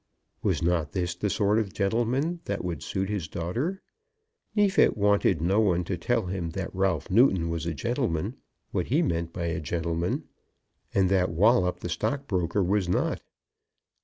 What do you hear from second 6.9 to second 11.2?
Newton was a gentleman, what he meant by a gentleman, and